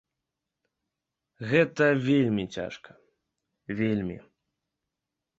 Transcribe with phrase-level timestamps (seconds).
[1.51, 2.91] Гэта вельмі цяжка,
[3.83, 4.17] вельмі.